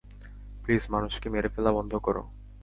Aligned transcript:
Please 0.63 0.83
মানুষকে 0.89 1.27
মেরে 1.29 1.49
ফেলা 1.49 1.71
বন্ধ 1.71 1.93
করো। 1.95 2.23